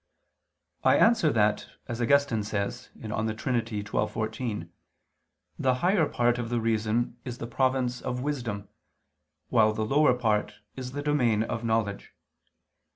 I 0.83 0.97
answer 0.97 1.31
that, 1.31 1.69
As 1.87 2.01
Augustine 2.01 2.41
says 2.41 2.89
(De 2.99 3.33
Trin. 3.35 3.63
xii, 3.67 3.83
14), 3.83 4.71
the 5.59 5.75
higher 5.75 6.07
part 6.07 6.39
of 6.39 6.49
the 6.49 6.59
reason 6.59 7.19
is 7.23 7.37
the 7.37 7.45
province 7.45 8.01
of 8.01 8.19
wisdom, 8.23 8.67
while 9.49 9.73
the 9.73 9.85
lower 9.85 10.15
part 10.15 10.55
is 10.75 10.93
the 10.93 11.03
domain 11.03 11.43
of 11.43 11.63
knowledge. 11.63 12.15